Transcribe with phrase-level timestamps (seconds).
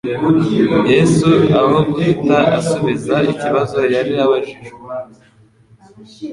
[0.91, 1.29] Yesu
[1.59, 4.69] aho guhita asubiza ikibazo yari abajijwe,